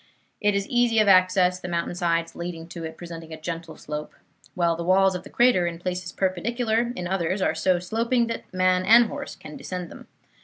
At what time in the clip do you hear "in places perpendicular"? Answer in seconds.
5.67-6.91